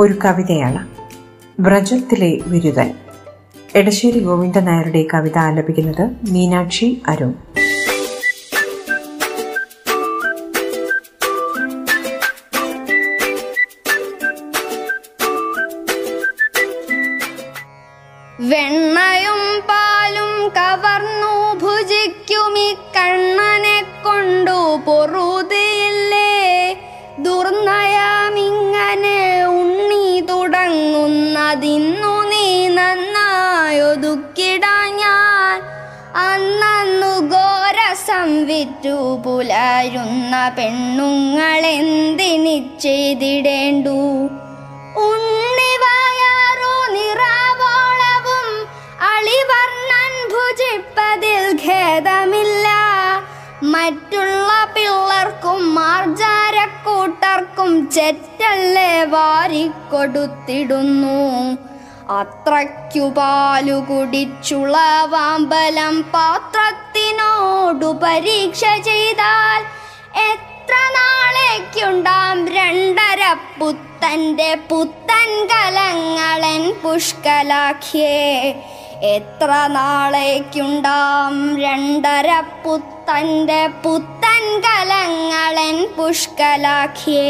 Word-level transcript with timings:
ഒരു 0.00 0.14
കവിതയാണ്. 0.24 0.88
വ്രജത്തിലെ 1.60 2.38
ബിരുദൻ 2.46 2.94
എടശ്ശേരി 3.74 4.20
ഗോവിന്ദൻ 4.20 4.64
നായരുടെ 4.64 5.06
കവിത 5.14 5.38
ആലപിക്കുന്നത് 5.38 6.10
മീനാക്ഷി 6.32 7.02
അരുൺ. 7.08 7.34
ഘോരസം 38.18 38.30
വിറ്റു 38.48 38.94
പുലരുന്ന 39.24 40.34
പെണ്ണുങ്ങളെന്തിനി 40.56 42.54
ചെയ്തിടേണ്ടു 42.84 43.94
ഉണ്ണിവായാറോ 45.08 46.74
നിറാവോളവും 46.94 48.48
അളിവർണൻ 49.12 50.14
ഭുജിപ്പതിൽ 50.32 51.44
ഖേദമില്ല. 51.64 52.66
മറ്റുള്ള 53.74 54.50
പിള്ളർക്കും 54.74 55.60
മാർജാരക്കൂട്ടർക്കും 55.78 57.70
ചെറ്റല്ലേ 57.96 58.92
വാരിക്കൊടുത്തിടുന്നു. 59.14 61.18
അത്രയ്ക്കു 62.10 63.10
പാലു 63.10 63.72
കുടിച്ചുള്ള 63.72 64.78
വാമ്പലം 65.04 66.02
പാത്രത്തിനോടു 66.02 67.98
പരീക്ഷ 68.02 68.60
ചെയ്താൽ 68.60 69.62
എത്ര 70.20 70.74
നാളേക്കുണ്ടാം 70.96 72.48
രണ്ടര 72.48 73.36
പുത്തന്റെ 73.58 74.58
പുത്തൻ 74.70 75.46
കലങ്ങളൻ 75.46 76.74
പുഷ്കലാഖ്യേ. 76.84 78.10
എത്ര 79.02 79.66
നാളേക്കുണ്ടാം 79.66 81.62
രണ്ടര 81.62 82.42
പുത്തന്റെ 82.64 83.66
പുത്തൻ 83.66 84.60
കലങ്ങളൻ 84.60 85.88
പുഷ്കലാഖ്യേ. 85.98 87.28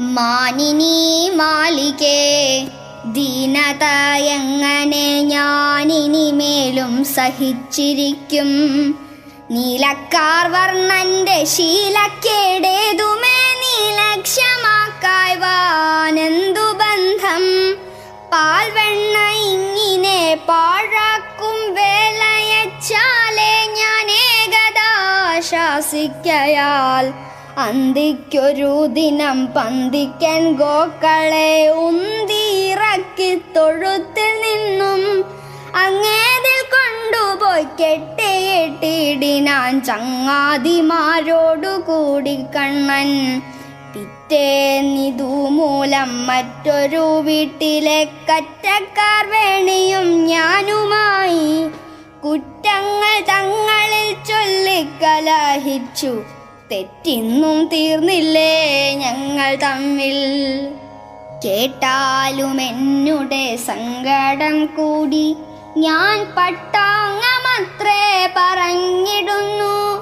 മാനിനീ 0.00 1.28
മാലികേ 1.28 2.68
ദീനത 3.12 3.84
ഞാനിനി 5.20 6.30
മേലും 6.30 7.04
സഹിച്ചിരിക്കും. 7.04 8.50
നീലക്കാർ 9.50 10.50
വർണന്റെ 10.50 11.44
ശീലക്കേടേതുമേ 11.44 13.38
നീലക്ഷമാക്കായ് 13.62 15.36
വാനന്തു 15.36 16.72
ബന്ധം? 16.72 17.44
പാൽവെണ്ണ 18.32 19.18
ഇങ്ങിനെ 19.28 20.38
പാഴാക്കും 20.48 21.74
വേലയച്ചാലേ 21.74 23.66
ഞാൻ 23.66 24.10
ഏകദാ 24.10 24.90
ശാസിക്കയാൽ 25.40 27.33
അന്തിക്കൊരു 27.58 28.86
ദിനം 28.86 29.46
പന്തിക്കൻ 29.46 30.52
ഗോക്കളെ 30.52 31.68
ഉന്തിയിറക്കി 31.68 33.42
തൊഴുത്തിൽ 33.56 34.44
നിന്നും 34.44 35.24
അങ്ങേതിൽ 35.76 36.74
കൊണ്ടുപോയി 36.74 37.62
കെട്ടിയിട്ടിടിനാൻ 37.62 39.84
ചങ്ങാതിമാരോടു 39.84 41.66
കൂടി 41.66 42.38
കണ്ണൻ. 42.56 43.42
പിറ്റേന്നിതു 43.94 45.48
മൂലം 45.48 46.26
മറ്റൊരു 46.26 47.20
വീട്ടിലെ 47.20 48.04
കറ്റക്കാർ 48.04 49.30
വേണിയും 49.30 50.26
ഞാനുമായി. 50.26 51.70
കുറ്റങ്ങൾ 52.24 53.20
തങ്ങളിൽ 53.20 54.16
ചൊല്ലിക്കലഹിച്ചു 54.24 56.33
തെറ്റിന്നും 56.72 57.66
തീർന്നില്ലേ 57.66 58.94
ഞങ്ങൾ 58.94 59.54
തമ്മിൽ? 59.54 60.68
കേട്ടാലും 61.44 62.60
എന്നുടെ 62.60 63.56
സങ്കടം 63.56 64.66
കൂടി. 64.66 65.36
ഞാൻ 65.76 66.26
പട്ടാങ്ങമത്രേ 66.36 68.32
പറഞ്ഞിടുന്നു. 68.36 69.98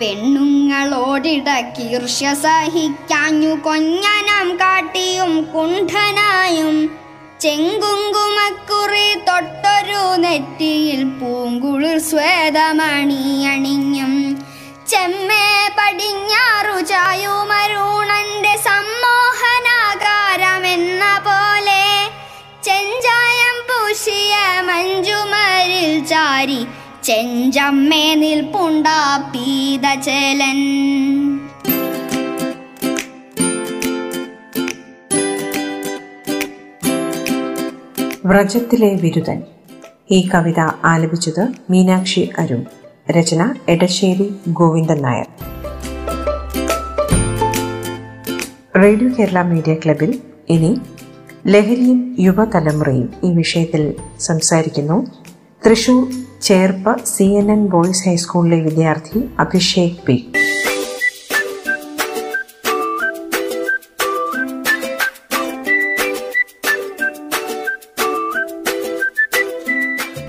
പെണ്ണുങ്ങളോടിടക്കീർഷ്യ 0.00 2.34
സഹിക്കാഞ്ഞു 2.34 3.56
കൊഞ്ഞനം 3.64 4.56
കാട്ടിയും 4.56 5.50
കുണ്ഠനായും. 5.54 6.98
ചെങ്കുങ്കുമക്കുറി 7.40 9.14
തൊട്ടൊരു 9.14 10.16
നെറ്റിയിൽ 10.16 11.04
പൂങ്കുളിർ 11.04 11.98
സ്വേതമണി 11.98 13.44
അണിഞ്ഞും. 13.44 14.44
ചെമ്മേ 14.88 15.70
പടിഞ്ഞാറു 15.78 16.80
ചായുമരുണന്റെ 16.80 18.56
സമ്മോഹനാകാരമെന്ന 18.56 21.20
പോലെ. 21.26 22.10
ചെഞ്ചായം 22.64 23.56
പൂശിയ 23.68 24.60
മഞ്ജുമരിൽ 24.60 26.04
ചാരി 26.04 26.66
ചെഞ്ചമ്മേ 27.04 28.14
നിൽപ്പുണ്ടാ 28.14 29.30
പീതചലൻ. 29.34 30.58
വ്രജത്തിലെ 38.26 38.94
വിരുദൻ 38.94 39.42
ഈ 40.10 40.28
കവിത 40.34 40.60
ആലപിച്ചത് 40.84 41.48
മീനാക്ഷി 41.70 42.30
അരുൺ. 42.38 42.64
രചന 43.10 43.54
എടശ്ശേരി 43.68 44.34
ഗോവിന്ദൻ 44.48 45.02
നായർ. 45.02 45.26
റേഡിയോ 48.82 49.10
കേരള 49.18 49.42
മീഡിയ 49.42 49.74
ക്ലബിൽ 49.74 50.18
ഇനി 50.48 50.80
ലഹരിയും 51.46 52.16
യുവതലമുറയും 52.18 53.12
ഈ 53.24 53.30
വിഷയത്തിൽ 53.30 53.94
സംസാരിക്കുന്നു. 54.20 55.06
Thrissur 55.66 56.31
Cherpu 56.42 57.04
C 57.04 57.22
N 57.22 57.52
N 57.52 57.66
boys 57.66 58.08
ഹൈസ്കൂളിലെ 58.08 58.60
വിദ്യാർത്ഥി 58.60 59.20
അഭിഷേക് 59.38 59.92
പി. 60.06 60.32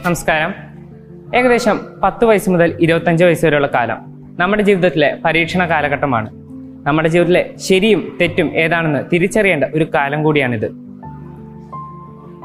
നമസ്കാരം. 0.06 0.54
ഏകദേശം 1.36 1.80
പത്ത് 2.04 2.25
വയസ്സ് 2.25 2.50
മുതൽ 2.50 2.77
ഇരുപത്തഞ്ച് 2.80 3.24
വയസ്സ് 3.24 3.45
വരെയുള്ള 3.45 3.68
കാലം 3.68 3.98
നമ്മുടെ 4.39 4.63
ജീവിതത്തിലെ 4.63 5.18
പരീക്ഷണ 5.25 5.69
കാലഘട്ടമാണ്. 5.69 6.30
നമ്മുടെ 6.88 7.09
ജീവിതത്തിലെ 7.09 7.57
ശരിയും 7.57 8.18
തെറ്റും 8.21 8.57
ഏതാണെന്ന് 8.57 9.00
തിരിച്ചറിയേണ്ട 9.13 9.63
ഒരു 9.63 9.83
കാലം 9.83 10.24
കൂടിയാണിത്. 10.24 10.71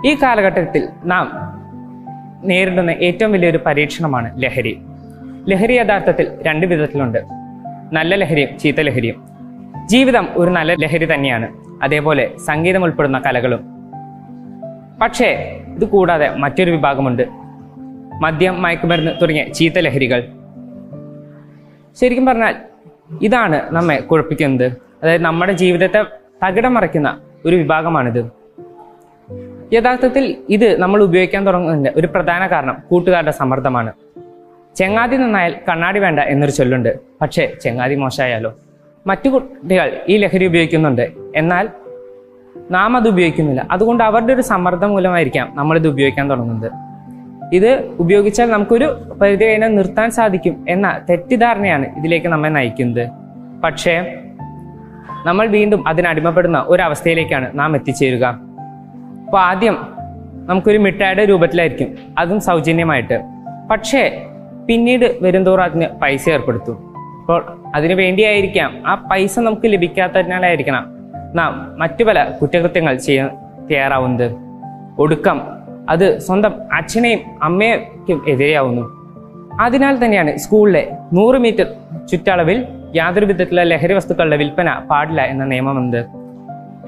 ഈ 0.06 0.14
കാലഘട്ടത്തിൽ 0.14 0.88
നാം 1.04 1.57
നേരിടുന്ന 2.44 2.90
ഏറ്റവും 2.90 3.32
വലിയൊരു 3.32 3.60
പരീക്ഷണമാണ് 3.66 4.42
ലഹരി. 4.42 4.78
ലഹരി 5.48 5.72
യഥാർത്ഥത്തിൽ 5.72 6.28
രണ്ട് 6.42 6.66
വിധത്തിലുണ്ട്. 6.66 7.18
നല്ല 7.92 8.14
ലഹരിയും 8.14 8.58
ചീത്ത 8.58 8.80
ലഹരിയും. 8.80 9.28
ജീവിതം 9.86 10.28
ഒരു 10.34 10.50
നല്ല 10.50 10.74
ലഹരി 10.74 11.14
തന്നെയാണ്. 11.14 11.48
അതേപോലെ 11.82 12.30
സംഗീതം 12.46 12.84
ഉൾപ്പെടുന്ന 12.84 13.18
കലകളും. 13.18 13.60
പക്ഷേ 15.02 15.60
ഇത് 15.74 15.84
കൂടാതെ 15.84 16.34
മറ്റൊരു 16.34 16.70
വിഭാഗമുണ്ട്. 16.70 17.22
മദ്യം 18.22 18.62
മയക്കുമരുന്ന് 18.62 19.12
തുടങ്ങിയ 19.22 19.44
ചീത്ത 19.44 19.74
ലഹരികൾ. 19.78 20.28
ശരിക്കും 22.00 22.26
പറഞ്ഞാൽ 22.26 22.54
ഇതാണ് 23.22 23.62
നമ്മെ 23.70 24.00
കുഴപ്പിക്കുന്നത്. 24.00 24.72
അതായത് 25.02 25.22
നമ്മുടെ 25.22 25.52
ജീവിതത്തെ 25.52 26.04
തകിടം 26.46 26.74
മറിക്കുന്ന 26.74 27.18
ഒരു 27.46 27.56
വിഭാഗമാണിത്. 27.56 28.37
യഥാർത്ഥത്തിൽ 29.72 30.36
ഇത് 30.48 30.80
നമ്മൾ 30.80 31.02
ഉപയോഗിക്കാൻ 31.02 31.46
തുടങ്ങുന്നതിന്റെ 31.46 31.92
ഒരു 31.96 32.06
പ്രധാന 32.06 32.46
കാരണം 32.46 32.76
കൂട്ടുകാരുടെ 32.90 33.30
സമ്മർദ്ദമാണ്. 33.30 33.92
ചെങ്ങാതി 34.76 35.16
നന്നായാൽ 35.16 35.54
കണ്ണാടി 35.68 36.00
വേണ്ട 36.00 36.20
എന്നൊരു 36.20 36.52
ചൊല്ലുണ്ട്. 36.52 36.98
പക്ഷേ 37.20 37.52
ചെങ്ങാതി 37.62 37.94
മോശമായാലോ? 37.94 38.54
മറ്റു 39.06 39.28
കുട്ടികൾ 39.28 39.96
ഈ 40.08 40.16
ലഹരി 40.16 40.46
ഉപയോഗിക്കുന്നുണ്ട്. 40.46 41.10
എന്നാൽ 41.36 41.68
നാം 42.70 42.96
അത് 42.96 43.08
ഉപയോഗിക്കുന്നില്ല. 43.08 43.66
അതുകൊണ്ട് 43.70 44.04
അവരുടെ 44.04 44.32
ഒരു 44.32 44.42
സമ്മർദ്ദം 44.42 44.88
മൂലമായിരിക്കാം 44.88 45.52
നമ്മളിത് 45.54 45.88
ഉപയോഗിക്കാൻ 45.88 46.30
തുടങ്ങുന്നത്. 46.30 46.72
ഇത് 47.52 47.86
ഉപയോഗിച്ചാൽ 47.98 48.50
നമുക്കൊരു 48.50 49.14
പരിധി 49.20 49.44
കഴിഞ്ഞാൽ 49.44 49.74
നിർത്താൻ 49.74 50.10
സാധിക്കും 50.10 50.66
എന്ന 50.68 51.00
തെറ്റിദ്ധാരണയാണ് 51.10 51.98
ഇതിലേക്ക് 51.98 52.26
നമ്മെ 52.26 52.48
നയിക്കുന്നത്. 52.48 53.08
പക്ഷേ 53.64 54.14
നമ്മൾ 55.26 55.46
വീണ്ടും 55.46 55.88
അതിനടിമപ്പെടുന്ന 55.88 56.64
ഒരവസ്ഥയിലേക്കാണ് 56.66 57.58
നാം 57.58 57.74
എത്തിച്ചേരുക. 57.74 58.47
അപ്പോൾ 59.28 59.40
ആദ്യം 59.40 59.76
നമുക്കൊരു 60.46 60.78
മിഠായിയുടെ 60.78 61.24
രൂപത്തിലായിരിക്കും. 61.24 61.88
അതും 62.18 62.40
സൗജന്യമായിട്ട്. 62.40 63.22
പക്ഷേ 63.70 64.26
പിന്നീട് 64.68 65.18
വരുംതോറും 65.20 65.64
അതിന് 65.64 65.86
പൈസ 66.02 66.28
ഏർപ്പെടുത്തും. 66.28 66.76
അപ്പോൾ 67.20 67.62
അതിനു 67.74 67.94
വേണ്ടിയായിരിക്കാം 67.94 68.82
ആ 68.86 68.94
പൈസ 68.94 69.38
നമുക്ക് 69.38 69.62
ലഭിക്കാത്തതിനാലായിരിക്കണം 69.66 70.84
നാം 71.34 71.78
മറ്റു 71.78 72.04
പല 72.04 72.30
കുറ്റകൃത്യങ്ങൾ 72.42 72.94
ചെയ്യാൻ 72.96 73.28
തയ്യാറാവുന്നത്. 73.70 74.36
ഒടുക്കം 74.98 75.40
അത് 75.88 76.18
സ്വന്തം 76.18 76.52
അച്ഛനെയും 76.72 77.20
അമ്മയ്ക്കും 77.42 78.24
എതിരെയാവുന്നു. 78.28 78.84
അതിനാൽ 79.60 80.04
തന്നെയാണ് 80.04 80.36
സ്കൂളിലെ 80.36 80.96
നൂറ് 81.12 81.36
മീറ്റർ 81.36 81.66
ചുറ്റളവിൽ 82.06 82.66
യാതൊരു 82.96 83.26
വിധത്തിലുള്ള 83.26 83.62
ലഹരി 83.62 83.92
വസ്തുക്കളുടെ 83.92 84.36
വിൽപ്പന 84.36 84.78
പാടില്ല 84.90 85.22
എന്ന 85.22 85.44
നിയമമുണ്ട് 85.44 86.17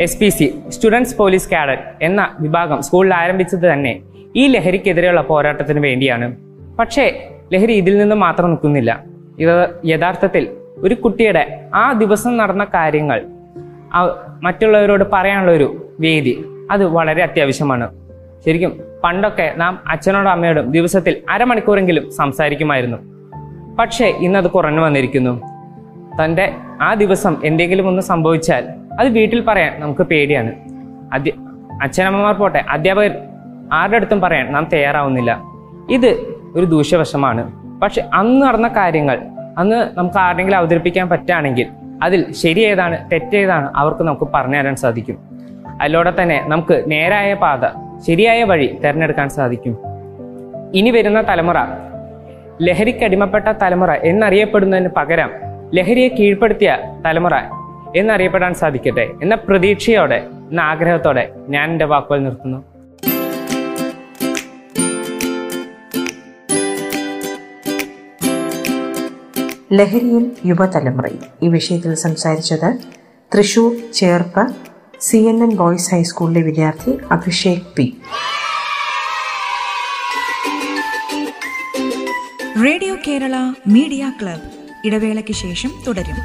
S 0.01 0.19
P 0.21 0.29
C 0.29 0.55
students 0.69 1.17
police 1.17 1.51
cadet 1.51 1.83
എന്ന 2.03 2.37
വിഭാഗം 2.41 2.83
സ്കൂളിൽ 2.83 3.15
ആരംഭിച്ചത് 3.15 3.73
തന്നെ 3.73 4.03
ഈ 4.37 4.47
ലഹരിക്കെതിരെയുള്ള 4.47 5.21
പോരാട്ടത്തിന് 5.21 5.81
വേണ്ടിയാണ്. 5.81 6.37
പക്ഷേ 6.79 7.29
ലഹരി 7.53 7.73
ഇതിൽ 7.73 7.99
നിന്ന് 7.99 8.17
മാത്രം 8.17 8.49
നിൽക്കുന്നില്ല. 8.51 9.05
ഇത് 9.39 9.69
യഥാർത്ഥത്തിൽ 9.85 10.49
ഒരു 10.79 10.95
കുട്ടിയുടെ 10.95 11.69
ആ 11.75 11.93
ദിവസം 11.93 12.37
നടന്ന 12.37 12.65
കാര്യങ്ങൾ 12.65 13.27
മറ്റുള്ളവരോട് 14.43 15.05
പറയാനുള്ള 15.13 15.53
ഒരു 15.53 15.95
വേദി 16.01 16.45
അത് 16.71 16.85
വളരെ 16.85 17.23
അത്യാവശ്യമാണ്. 17.23 17.89
ശരിക്കും 18.47 18.81
പണ്ടൊക്കെ 19.05 19.55
നാം 19.57 19.81
അച്ഛനോടും 19.87 20.31
അമ്മയോടും 20.31 20.71
ദിവസത്തിൽ 20.71 21.17
അരമണിക്കൂറെങ്കിലും 21.31 22.11
സംസാരിക്കുമായിരുന്നു. 22.11 22.99
പക്ഷേ 23.77 24.05
ഇന്നത് 24.05 24.51
കുറഞ്ഞു 24.51 24.81
വന്നിരിക്കുന്നു. 24.81 25.50
തന്റെ 26.25 26.53
ആ 26.81 26.95
ദിവസം 26.95 27.37
എന്തെങ്കിലും 27.45 27.89
ഒന്ന് 27.89 28.03
സംഭവിച്ചാൽ 28.03 28.65
അത് 29.01 29.09
വീട്ടിൽ 29.09 29.41
പറയാൻ 29.41 29.81
നമുക്ക് 29.81 30.03
പേടിയാണ്. 30.03 30.53
അധ്യ 31.13 31.33
അച്ഛനമ്മമാർ 31.83 32.35
പോട്ടെ 32.35 32.65
അധ്യാപകർ 32.71 33.19
ആരുടെ 33.73 33.97
അടുത്തും 33.97 34.21
പറയാൻ 34.21 34.53
നാം 34.53 34.69
തയ്യാറാവുന്നില്ല. 34.73 35.43
ഇത് 35.91 36.17
ഒരു 36.57 36.65
ദൂഷ്യവശമാണ്. 36.65 37.53
പക്ഷെ 37.81 38.05
അന്ന് 38.15 38.47
നടന്ന 38.47 38.69
കാര്യങ്ങൾ 38.69 39.23
അന്ന് 39.59 39.99
നമുക്ക് 39.99 40.19
ആരുടെങ്കിലും 40.19 40.57
അവതരിപ്പിക്കാൻ 40.57 41.09
പറ്റുകയാണെങ്കിൽ 41.09 41.67
അതിൽ 42.03 42.33
ശരി 42.33 42.61
ഏതാണ് 42.61 43.11
തെറ്റേതാണ് 43.11 43.73
അവർക്ക് 43.77 44.03
നമുക്ക് 44.03 44.29
പറഞ്ഞു 44.35 44.57
തരാൻ 44.57 44.77
സാധിക്കും. 44.77 45.19
അതിലൂടെ 45.83 46.13
തന്നെ 46.23 46.45
നമുക്ക് 46.47 46.85
നേരായ 46.87 47.35
പാത 47.35 47.67
ശരിയായ 48.07 48.45
വഴി 48.45 48.79
തിരഞ്ഞെടുക്കാൻ 48.85 49.29
സാധിക്കും. 49.29 49.79
ഇനി 50.75 50.91
വരുന്ന 50.91 51.23
തലമുറ 51.29 51.57
ലഹരിക്കടിമപ്പെട്ട 52.63 53.45
തലമുറ 53.63 53.91
എന്നറിയപ്പെടുന്നതിന് 53.93 54.89
പകരം 54.97 55.31
ലഹരിയെ 55.77 56.09
കീഴ്പ്പെടുത്തിയ 56.09 56.71
തലമുറ 57.07 57.35
എന്നറിയപ്പെടാൻ 57.97 58.55
സാധിക്കട്ടെ 58.55 59.11
എന്ന 59.23 59.35
പ്രതീക്ഷയോടെ 59.35 60.19
എന്ന 60.51 60.61
ആഗ്രഹത്തോടെ 60.61 61.25
ഞാൻ 61.49 61.71
എന്റെ 61.71 61.85
വാക്കുകൾ 61.85 62.21
നിർത്തുന്നു. 62.25 62.61
ലഹരിയിൽ 69.73 70.25
യുവതലമുറയിൽ 70.47 71.21
ഈ 71.43 71.49
വിഷയത്തിൽ 71.49 71.95
സംസാരിച്ചത് 71.95 72.71
Thrissur 73.35 73.93
Cherpu 73.93 74.45
C 75.01 75.17
N 75.17 75.43
N 75.43 75.53
boys 75.57 75.95
ഹൈസ്കൂളിലെ 75.95 76.43
വിദ്യാർത്ഥി 76.43 76.99
Abhishek 77.11 77.69
P. 77.77 77.87
Radio 82.65 82.95
Kerala 83.09 83.37
media 83.69 84.13
club. 84.23 84.60
ഇടവേളയ്ക്ക് 84.85 85.33
ശേഷം 85.33 85.71
തുടരും. 85.87 86.17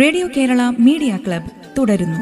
റേഡിയോ 0.00 0.28
കേരള 0.36 0.72
മീഡിയ 0.78 1.18
ക്ലബ് 1.26 1.50
തുടരുന്നു. 1.78 2.20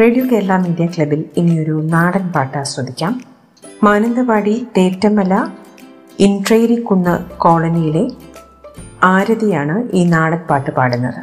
റേഡിയോ 0.00 0.24
കേരള 0.32 0.56
മീഡിയ 0.56 0.86
ക്ലബിൽ 0.86 1.24
ഇനിയൊരു 1.36 1.82
നാടൻ 1.84 2.28
പാട്ട് 2.28 2.58
ആസ്വദിക്കാം. 2.58 3.24
മാനന്തവാടി 3.82 4.66
തേറ്റമല 4.76 5.48
ഇൻട്രേരിക്കുന്ന് 6.24 7.12
കോളനിയിലെ 7.36 8.02
ആരതിയാണ് 9.02 9.76
ഈ 9.92 10.00
നാടൻ 10.04 10.40
പാട്ട് 10.48 10.70
പാടുന്നത്. 10.70 11.20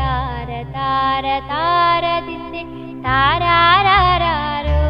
തകതാര 0.00 0.50
താര 0.76 1.26
താരതിന്റെ 1.50 2.60
താരാരാരോ 3.06 4.82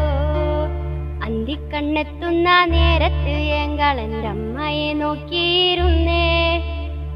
അന്തിക്കണ്ണെത്തുന്ന 1.25 2.49
നേരത്ത് 2.65 3.33
എങ്കളെന്റെ 3.61 4.27
അമ്മയെ 4.27 4.93
നോക്കിയിരുന്നേ. 4.93 6.25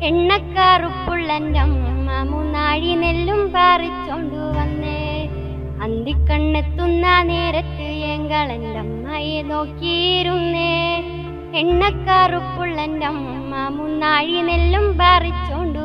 എണ്ണക്കറുപ്പുള്ള 0.01 1.27
എന്റെ 1.33 1.59
അമ്മ 1.59 2.09
മൂന്നാഴി 2.31 2.91
നെല്ലും 2.95 3.41
പറിച്ചോണ്ടു 3.55 4.41
വന്നേ. 4.57 5.01
അന്തിക്കണ്ണെത്തുന്ന 5.83 7.05
നേരത്ത് 7.23 7.87
എങ്കളെന്റെ 8.13 8.79
അമ്മയെ 8.79 9.41
നോക്കിയിരുന്നേ. 9.41 10.71
എണ്ണക്കാറുപ്പുള്ളന്റെ 11.55 13.05
അമ്മ 13.05 13.55
മൂന്നാഴി 13.77 14.41
നെല്ലും 14.41 14.97
പറിച്ചോണ്ടു 15.01 15.84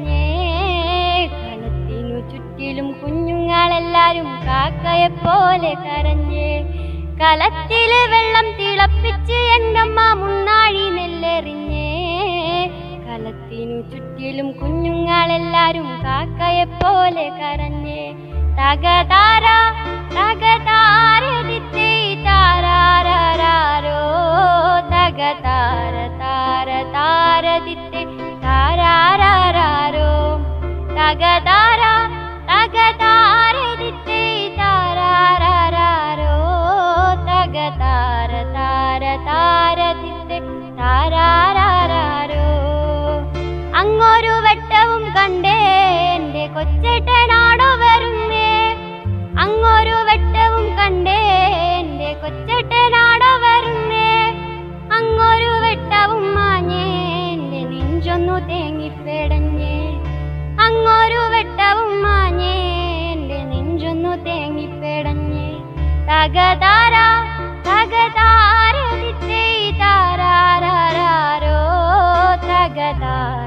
കാക്കയെ 4.61 5.07
പോലെ 5.15 5.69
കരഞ്ഞേ 5.83 6.49
കലത്തിലെ 7.21 8.01
വെള്ളം 8.11 8.47
തിളപ്പിച്ച് 8.57 9.37
എന്നമ്മ 9.53 9.99
മുന്നാഴി 10.19 10.83
നെല്ലെറിഞ്ഞേ 10.97 11.87
കലത്തിനു 13.05 13.77
ചുറ്റിലും 13.91 14.49
കുഞ്ഞുങ്ങളെല്ലാരും 14.59 15.87
കാക്കയെ 16.03 16.65
പോലെ 16.73 17.25
കരഞ്ഞേ 17.39 18.03
തകതാര 18.59 19.47
തകതാരദിത്തേ 20.17 21.89
താരാരാരോ 22.27 23.99
തകതാര 24.93 25.95
താര 26.21 26.69
താരദിത്തേ 26.97 28.03
താരാരോ 28.45 30.11
തകതാര 30.99 31.81
കണ്ടേ 45.15 45.57
എന്റെ 46.15 46.47
കൊച്ചേട്ടനാടോ 46.47 47.69
വരുന്നേ. 47.83 48.49
അങ്ങൊരു 49.39 49.95
വെട്ടവും 50.09 50.65
കണ്ടേ 50.77 51.19
എന്റെ 51.79 52.13
കൊച്ചേട്ടനാടോ 52.13 53.31
വരുന്നേ. 53.45 54.09
അങ്ങൊരു 54.93 55.51
വെട്ടവും 55.65 56.35
മാഞ്ഞേ 56.35 56.85
എന്റെ 57.33 57.61
നെഞ്ചൊന്നു 57.63 58.37
തേങ്ങിപ്പെടഞ്ഞേ. 58.47 59.75
അങ്ങൊരു 60.67 61.21
വെട്ടവും 61.35 62.01
മാഞ്ഞേ 62.03 62.55
എന്റെ 63.11 63.43
നെഞ്ചൊന്നു 63.43 64.15
തേങ്ങിപ്പെടഞ്ഞേ. 64.23 65.49
തകതാര 66.09 66.95
തകതാര 67.67 68.75
താരാരാരോ 69.79 71.59
തകതാര. 72.49 73.40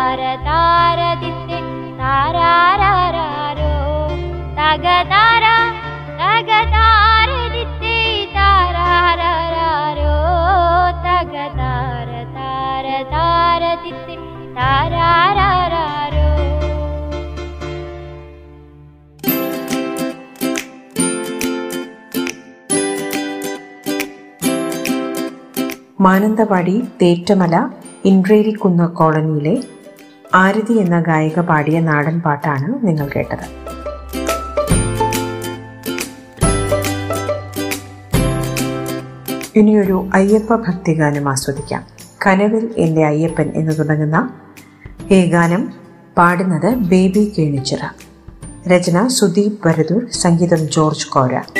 താര 0.00 0.20
താരദിത്തേ 0.44 1.56
താര 1.98 2.36
തക 6.18 6.50
താരതിത്തെ 6.74 7.96
താരാരാരോ 8.36 10.14
തക 11.06 11.34
താര 11.58 12.92
താരദിത്തേ 13.10 14.16
താരാരാരോ 14.58 16.28
മാനന്തവാടി 26.00 26.76
തേറ്റമല 27.02 27.54
ഇൻട്രേരിക്കുന്ന് 28.04 28.88
കോളനിയിലെ 28.94 29.54
ആരതി 30.34 30.72
എന്ന 30.72 31.00
ഗായിക 31.00 31.40
പാടിയ 31.40 31.80
നാടൻ 31.80 32.20
പാട്ടാണ് 32.20 32.86
നിങ്ങൾ 32.86 33.08
കേട്ടത്. 33.16 33.70
ഇനിയൊരു 39.56 40.10
അയ്യപ്പ 40.14 40.54
ഭക്തിഗാനം 40.54 41.28
ആസ്വദിക്കാം. 41.28 41.86
കനവിൽ 42.26 42.74
എന്റെ 42.78 43.04
അയ്യപ്പൻ 43.04 43.52
എന്ന് 43.54 43.78
തുടങ്ങുന്ന 43.78 44.30
ഈ 45.10 45.30
ഗാനം 45.30 45.72
പാടുന്നത് 46.16 46.74
ബേബി 46.74 47.32
കേണിച്ചിറ. 47.38 47.78
രചന 48.68 49.06
സുദീപ് 49.06 49.68
വരദൂർ 49.68 50.10
സംഗീതം 50.10 50.70
ജോർജ് 50.70 51.06
കോര. 51.06 51.59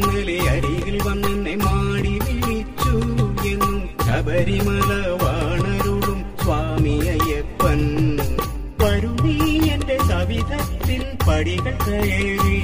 ഇന്നലെ 0.00 0.48
അരികിൽ 0.48 1.08
വന്നെന്നെ 1.08 1.56
മാടി 1.56 2.08
വിളിച്ചു. 2.08 3.00
എന്നും 3.48 3.88
ശബരിമല 4.06 5.18
വാണരുളും 5.22 6.24
സ്വാമി 6.42 6.88
അയ്യപ്പൻ. 6.88 8.18
വരുന്നീ 8.80 9.68
എന്റെ 9.68 9.98
സവിധത്തിൽ 9.98 11.16
പടികൾ 11.28 11.78
കയറി. 11.86 12.60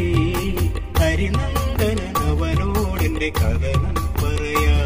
ഹരിനന്ദനവനോടെന്റെ 0.99 3.29
കഥനം 3.29 3.95
പറയാ 4.19 4.79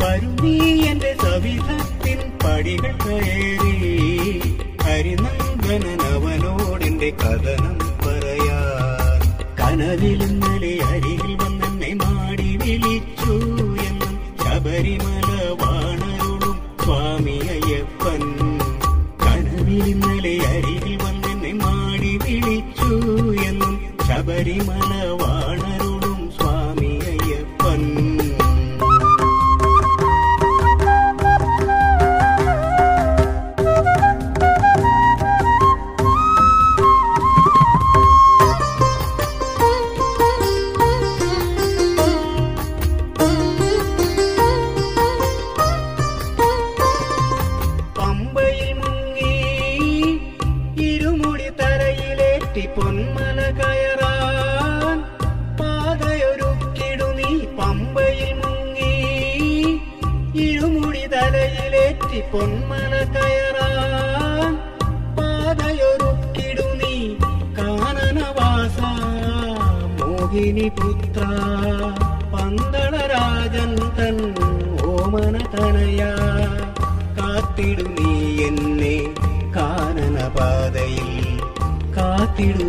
വരുന്നീ 0.00 0.82
എന്റെ 0.82 1.16
സവിധത്തിൻ 1.22 2.32
പടികൾ 2.44 2.94
കയറി. 3.04 4.40
ഹരിനന്ദനവനോടെന്റെ 4.82 7.10
കഥനം 7.10 7.78
പറയാ 7.78 8.60
കനവിൽ 9.60 10.22
ഇന്നലെ 10.22 10.84
അരികിൽ 10.84 11.29
വിളിച്ചു 12.72 13.34
എന്നും 13.86 14.12
ശബരിമല 14.42 15.09
പൊന്മല 62.32 62.92
കയറാൻ 63.14 64.52
പാതയൊരുക്കിടു 65.18 66.66
നീ 66.80 66.94
കാനനവാസ 67.58 68.78
മോഹിനി 69.98 70.68
പുത്ര. 70.68 71.24
പന്തളരാജൻ 72.34 73.72
തൻ 73.98 74.16
ഓമന 74.84 75.36
തനയ. 75.54 76.00
കാത്തിടു 77.18 77.86
നീ 77.98 78.12
എന്നെ 78.46 78.96
കാനനപാതയിൽ 79.56 81.10
കാത്തിടു 81.96 82.66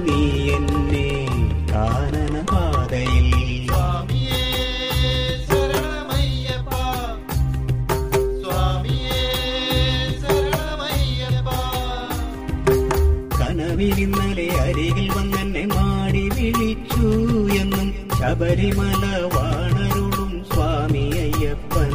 ശബരിമല 18.44 19.04
വാണരുളും 19.34 20.30
സ്വാമി 20.48 21.04
അയ്യപ്പൻ 21.18 21.92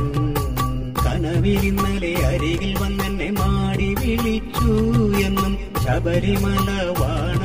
കനവിലിന്നലെ 0.98 2.12
അരികിൽ 2.28 2.72
വന്നെന്നെ 2.82 3.28
മാടി 3.38 3.88
വിളിച്ചു 3.98 4.74
എന്നും 5.22 5.52
ശബരിമല 5.84 6.68
വാണരുളും 6.92 7.35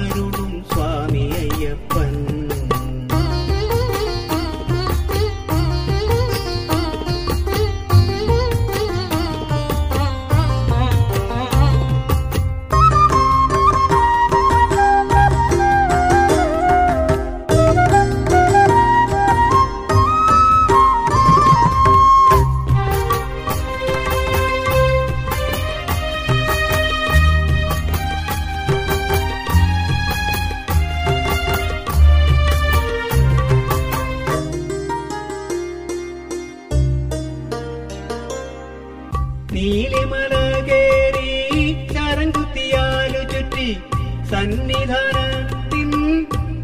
സന്നിധാനത്തിൻ 44.32 45.90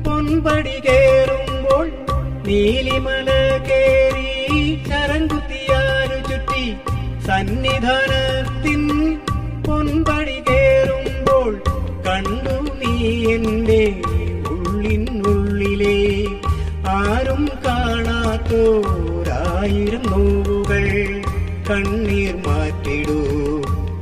പൊൻപടി 0.05 0.75
കേറുമ്പോൾ 0.85 1.87
നീലിമല 2.47 3.29
കേറി 3.67 4.29
ചരങ്കുത്തിയാലു 4.89 6.17
ചുറ്റി 6.29 6.65
സന്നിധാനത്തിൻ 7.27 8.83
പൊൻപടി 9.67 10.37
കേറുമ്പോൾ 10.49 11.51
കണ്ടു 12.07 12.55
നീ 12.81 12.93
എന്റെ 13.35 13.81
ഉള്ളിനുള്ളിലെ 14.53 15.97
ആരും 16.97 17.43
കാണാത്തോരായിരം 17.65 18.45
നോവുകൾ 20.11 20.85
കണ്ണീർ 21.69 22.35
മാറ്റിടൂ 22.47 23.19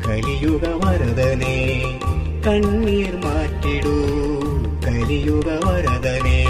കലിയുക 0.06 0.66
വരദനെ 0.84 1.58
കണ്ണീർ 2.48 2.95
കലിയുഗ 5.46 5.66
വരദനെ 5.66 6.42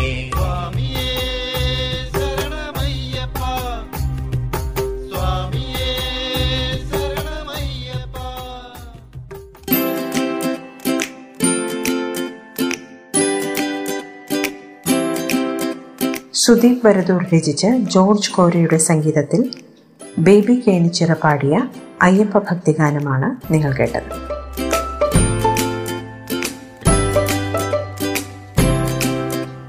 സുദീപ് 16.34 16.88
വരദൂർ 16.88 17.24
രചിച്ച് 17.34 17.68
ജോർജ് 17.78 18.32
കോരയുടെ 18.32 18.78
സംഗീതത്തിൽ 18.78 19.54
ബേബി 20.20 20.64
കേണിച്ചിറ 20.68 21.14
പാടിയ 21.14 21.68
അയ്യപ്പ 22.02 22.38
ഭക്തിഗാനമാണ് 22.38 23.54
നിങ്ങൾ 23.54 23.74
കേട്ടത്. 23.74 24.25